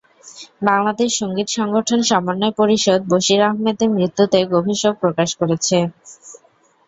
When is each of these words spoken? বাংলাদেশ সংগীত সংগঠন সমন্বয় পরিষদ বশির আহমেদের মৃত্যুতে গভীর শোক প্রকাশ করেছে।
বাংলাদেশ 0.63 1.09
সংগীত 1.19 1.47
সংগঠন 1.57 1.99
সমন্বয় 2.09 2.53
পরিষদ 2.59 2.99
বশির 3.11 3.41
আহমেদের 3.47 3.89
মৃত্যুতে 3.91 4.39
গভীর 4.53 4.77
শোক 4.81 4.95
প্রকাশ 5.03 5.29
করেছে। 5.39 5.77